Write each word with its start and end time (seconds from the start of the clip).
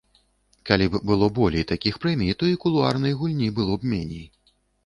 Калі 0.69 0.87
б 0.93 1.01
было 1.11 1.27
болей 1.41 1.67
такіх 1.73 1.99
прэмій, 2.05 2.33
то 2.39 2.49
і 2.55 2.57
кулуарнай 2.65 3.17
гульні 3.21 3.53
было 3.61 3.73
б 3.85 3.93
меней. 3.93 4.27